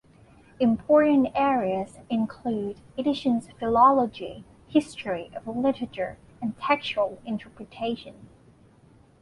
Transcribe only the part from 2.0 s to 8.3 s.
include edition philology, history of literature, and textual interpretation.